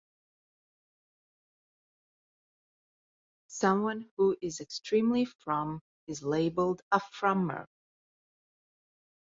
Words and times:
Someone 3.45 4.09
who 4.17 4.35
is 4.41 4.59
extremely 4.59 5.25
frum 5.25 5.79
is 6.07 6.23
labeled 6.23 6.81
a 6.91 6.99
"frummer". 6.99 7.67